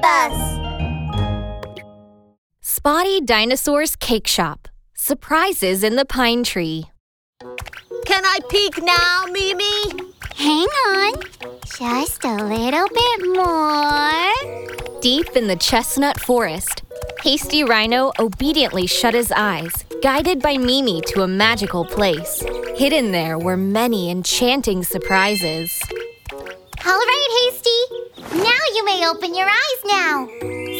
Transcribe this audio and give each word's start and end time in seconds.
Bus. 0.00 0.58
Spotty 2.60 3.20
Dinosaur's 3.20 3.96
Cake 3.96 4.26
Shop. 4.26 4.68
Surprises 4.94 5.82
in 5.82 5.96
the 5.96 6.04
pine 6.04 6.44
tree. 6.44 6.86
Can 8.06 8.24
I 8.24 8.38
peek 8.48 8.82
now, 8.82 9.24
Mimi? 9.30 10.12
Hang 10.36 10.68
on. 10.88 11.14
Just 11.78 12.24
a 12.24 12.34
little 12.34 12.88
bit 12.88 13.36
more. 13.36 15.00
Deep 15.00 15.36
in 15.36 15.46
the 15.46 15.56
chestnut 15.56 16.18
forest, 16.20 16.82
Hasty 17.22 17.64
Rhino 17.64 18.12
obediently 18.18 18.86
shut 18.86 19.14
his 19.14 19.32
eyes, 19.32 19.72
guided 20.02 20.40
by 20.40 20.56
Mimi 20.56 21.00
to 21.08 21.22
a 21.22 21.28
magical 21.28 21.84
place. 21.84 22.42
Hidden 22.76 23.12
there 23.12 23.38
were 23.38 23.56
many 23.56 24.10
enchanting 24.10 24.82
surprises. 24.84 25.80
All 26.86 26.98
right, 26.98 27.50
Hasty. 27.52 27.77
Now 28.68 28.76
you 28.76 28.84
may 28.84 29.06
open 29.06 29.34
your 29.34 29.48
eyes 29.48 29.84
now. 29.86 30.26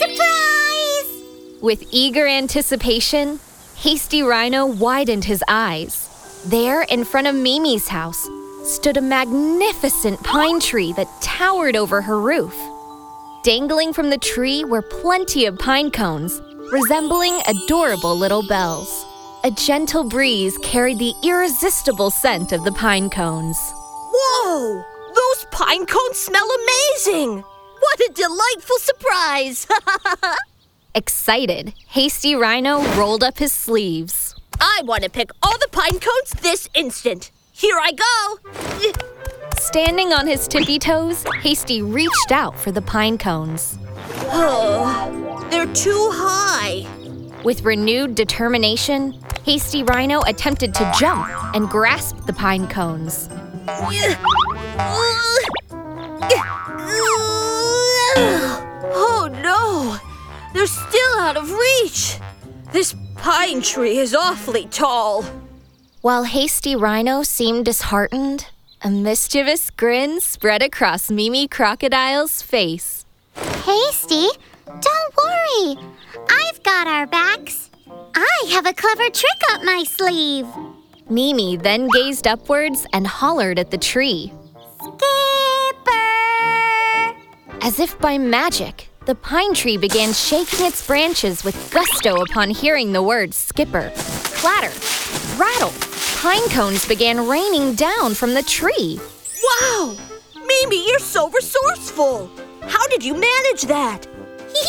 Surprise! 0.00 1.22
With 1.62 1.86
eager 1.92 2.26
anticipation, 2.26 3.38
Hasty 3.76 4.22
Rhino 4.22 4.66
widened 4.66 5.24
his 5.24 5.44
eyes. 5.46 6.08
There, 6.46 6.82
in 6.82 7.04
front 7.04 7.28
of 7.28 7.34
Mimi's 7.34 7.86
house, 7.86 8.28
stood 8.64 8.96
a 8.96 9.00
magnificent 9.00 10.20
pine 10.24 10.58
tree 10.58 10.94
that 10.94 11.22
towered 11.22 11.76
over 11.76 12.02
her 12.02 12.20
roof. 12.20 12.56
Dangling 13.44 13.92
from 13.92 14.10
the 14.10 14.18
tree 14.18 14.64
were 14.64 14.82
plenty 14.82 15.46
of 15.46 15.58
pine 15.58 15.92
cones, 15.92 16.40
resembling 16.72 17.40
adorable 17.46 18.16
little 18.16 18.46
bells. 18.48 19.04
A 19.44 19.50
gentle 19.52 20.02
breeze 20.02 20.58
carried 20.58 20.98
the 20.98 21.14
irresistible 21.22 22.10
scent 22.10 22.50
of 22.50 22.64
the 22.64 22.72
pine 22.72 23.10
cones. 23.10 23.58
Whoa! 24.12 24.82
Those 25.14 25.46
pine 25.52 25.86
cones 25.86 26.16
smell 26.16 26.48
amazing! 26.50 27.44
What 27.78 28.00
a 28.00 28.12
delightful 28.12 28.78
surprise! 28.78 29.66
Excited, 30.94 31.74
Hasty 31.88 32.34
Rhino 32.34 32.82
rolled 32.96 33.22
up 33.22 33.38
his 33.38 33.52
sleeves. 33.52 34.34
I 34.60 34.82
want 34.84 35.02
to 35.04 35.10
pick 35.10 35.30
all 35.42 35.58
the 35.58 35.68
pine 35.70 35.98
cones 35.98 36.30
this 36.40 36.68
instant. 36.74 37.30
Here 37.52 37.78
I 37.78 37.92
go! 37.92 38.92
Standing 39.58 40.12
on 40.12 40.26
his 40.26 40.48
tippy 40.48 40.78
toes, 40.78 41.24
Hasty 41.42 41.82
reached 41.82 42.32
out 42.32 42.58
for 42.58 42.70
the 42.70 42.82
pine 42.82 43.18
cones. 43.18 43.78
Oh, 44.28 45.46
they're 45.50 45.72
too 45.74 46.10
high. 46.12 46.86
With 47.44 47.62
renewed 47.62 48.14
determination, 48.14 49.20
Hasty 49.44 49.82
Rhino 49.82 50.22
attempted 50.22 50.74
to 50.74 50.92
jump 50.98 51.28
and 51.54 51.68
grasp 51.68 52.24
the 52.26 52.32
pine 52.32 52.66
cones. 52.68 53.28
Out 61.26 61.36
of 61.36 61.50
reach! 61.50 62.18
This 62.70 62.94
pine 63.16 63.60
tree 63.60 63.98
is 63.98 64.14
awfully 64.14 64.66
tall. 64.66 65.24
While 66.00 66.22
Hasty 66.22 66.76
Rhino 66.76 67.24
seemed 67.24 67.64
disheartened, 67.64 68.46
a 68.80 68.90
mischievous 68.90 69.70
grin 69.70 70.20
spread 70.20 70.62
across 70.62 71.10
Mimi 71.10 71.48
Crocodile's 71.48 72.42
face. 72.42 73.04
Hasty, 73.34 74.28
don't 74.66 75.16
worry. 75.18 75.76
I've 76.30 76.62
got 76.62 76.86
our 76.86 77.08
backs. 77.08 77.70
I 78.14 78.44
have 78.50 78.66
a 78.66 78.72
clever 78.72 79.10
trick 79.10 79.40
up 79.50 79.64
my 79.64 79.82
sleeve. 79.82 80.46
Mimi 81.10 81.56
then 81.56 81.88
gazed 81.88 82.28
upwards 82.28 82.86
and 82.92 83.04
hollered 83.04 83.58
at 83.58 83.72
the 83.72 83.78
tree. 83.78 84.32
Skipper! 84.78 85.96
As 87.62 87.80
if 87.80 87.98
by 87.98 88.16
magic, 88.16 88.90
the 89.06 89.14
pine 89.14 89.54
tree 89.54 89.76
began 89.76 90.12
shaking 90.12 90.66
its 90.66 90.84
branches 90.84 91.44
with 91.44 91.70
gusto 91.70 92.22
upon 92.22 92.50
hearing 92.50 92.92
the 92.92 93.02
word 93.02 93.32
skipper. 93.32 93.92
Clatter, 93.94 94.72
rattle, 95.38 95.72
pine 96.16 96.48
cones 96.50 96.86
began 96.88 97.28
raining 97.28 97.74
down 97.74 98.14
from 98.14 98.34
the 98.34 98.42
tree. 98.42 98.98
Wow! 99.62 99.96
Mimi, 100.34 100.88
you're 100.88 100.98
so 100.98 101.30
resourceful! 101.30 102.28
How 102.62 102.84
did 102.88 103.04
you 103.04 103.14
manage 103.14 103.62
that? 103.62 104.06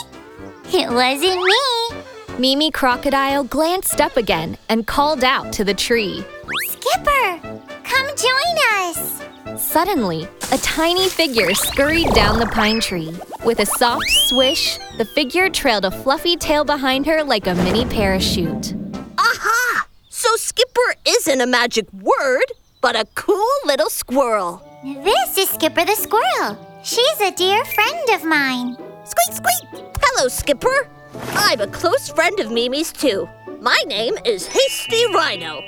it 0.72 0.88
wasn't 0.88 1.42
me. 1.42 2.38
Mimi 2.38 2.70
Crocodile 2.70 3.42
glanced 3.42 4.00
up 4.00 4.16
again 4.16 4.56
and 4.68 4.86
called 4.86 5.24
out 5.24 5.52
to 5.54 5.64
the 5.64 5.74
tree. 5.74 6.24
Skipper, 6.68 7.49
come 7.90 8.06
join 8.16 8.56
us. 8.78 9.22
Suddenly, 9.56 10.28
a 10.52 10.58
tiny 10.58 11.08
figure 11.08 11.52
scurried 11.54 12.12
down 12.14 12.38
the 12.38 12.46
pine 12.46 12.80
tree. 12.80 13.12
With 13.44 13.60
a 13.60 13.66
soft 13.66 14.08
swish, 14.28 14.78
the 14.96 15.04
figure 15.04 15.48
trailed 15.48 15.84
a 15.84 15.90
fluffy 15.90 16.36
tail 16.36 16.64
behind 16.64 17.06
her 17.06 17.24
like 17.24 17.46
a 17.46 17.54
mini 17.54 17.84
parachute. 17.84 18.74
Aha! 19.18 19.86
So 20.08 20.28
Skipper 20.36 20.94
isn't 21.06 21.40
a 21.40 21.46
magic 21.46 21.92
word, 21.92 22.46
but 22.80 22.94
a 22.96 23.06
cool 23.14 23.52
little 23.64 23.90
squirrel. 23.90 24.62
This 24.84 25.36
is 25.36 25.48
Skipper 25.50 25.84
the 25.84 25.96
squirrel. 25.96 26.56
She's 26.82 27.20
a 27.20 27.32
dear 27.32 27.64
friend 27.64 28.08
of 28.10 28.24
mine. 28.24 28.76
Squeak, 29.04 29.32
squeak! 29.32 29.84
Hello, 30.00 30.28
Skipper. 30.28 30.88
I'm 31.34 31.60
a 31.60 31.66
close 31.66 32.08
friend 32.08 32.38
of 32.40 32.50
Mimi's, 32.50 32.92
too. 32.92 33.28
My 33.60 33.78
name 33.86 34.14
is 34.24 34.46
Hasty 34.46 35.04
Rhino. 35.12 35.60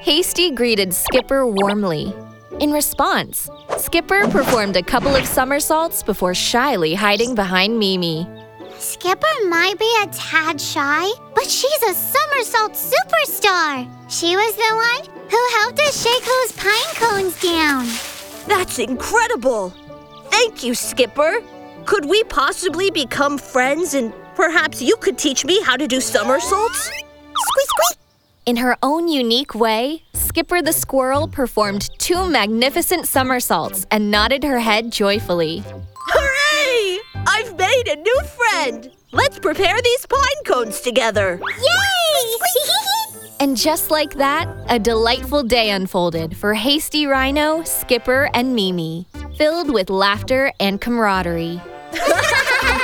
Hasty 0.00 0.50
greeted 0.50 0.94
Skipper 0.94 1.46
warmly. 1.46 2.14
In 2.58 2.72
response, 2.72 3.50
Skipper 3.76 4.26
performed 4.28 4.76
a 4.76 4.82
couple 4.82 5.14
of 5.14 5.26
somersaults 5.26 6.02
before 6.02 6.34
shyly 6.34 6.94
hiding 6.94 7.34
behind 7.34 7.78
Mimi. 7.78 8.26
Skipper 8.78 9.26
might 9.48 9.78
be 9.78 9.92
a 10.02 10.06
tad 10.06 10.58
shy, 10.58 11.06
but 11.34 11.44
she's 11.44 11.82
a 11.82 11.92
somersault 11.92 12.72
superstar. 12.72 13.86
She 14.10 14.36
was 14.36 14.54
the 14.56 14.74
one 14.74 15.20
who 15.28 15.48
helped 15.58 15.80
us 15.80 16.02
shake 16.02 16.24
those 16.24 16.52
pine 16.52 16.94
cones 16.94 17.38
down. 17.42 17.84
That's 18.48 18.78
incredible. 18.78 19.68
Thank 20.30 20.64
you, 20.64 20.74
Skipper. 20.74 21.42
Could 21.84 22.06
we 22.06 22.24
possibly 22.24 22.90
become 22.90 23.36
friends 23.36 23.92
and 23.92 24.14
perhaps 24.34 24.80
you 24.80 24.96
could 24.96 25.18
teach 25.18 25.44
me 25.44 25.60
how 25.62 25.76
to 25.76 25.86
do 25.86 26.00
somersaults? 26.00 26.84
Squeak, 26.86 27.68
squeak! 27.68 27.99
In 28.50 28.56
her 28.56 28.76
own 28.82 29.06
unique 29.06 29.54
way, 29.54 30.02
Skipper 30.12 30.60
the 30.60 30.72
squirrel 30.72 31.28
performed 31.28 31.88
two 31.98 32.28
magnificent 32.28 33.06
somersaults 33.06 33.86
and 33.92 34.10
nodded 34.10 34.42
her 34.42 34.58
head 34.58 34.90
joyfully. 34.90 35.62
Hooray! 35.94 36.98
I've 37.28 37.56
made 37.56 37.86
a 37.86 37.94
new 37.94 38.20
friend. 38.24 38.90
Let's 39.12 39.38
prepare 39.38 39.80
these 39.80 40.04
pine 40.04 40.44
cones 40.44 40.80
together. 40.80 41.40
Yay! 41.40 42.34
And 43.38 43.56
just 43.56 43.88
like 43.92 44.14
that, 44.14 44.48
a 44.68 44.80
delightful 44.80 45.44
day 45.44 45.70
unfolded 45.70 46.36
for 46.36 46.52
Hasty 46.52 47.06
Rhino, 47.06 47.62
Skipper, 47.62 48.28
and 48.34 48.56
Mimi, 48.56 49.06
filled 49.38 49.72
with 49.72 49.90
laughter 49.90 50.52
and 50.58 50.80
camaraderie. 50.80 51.62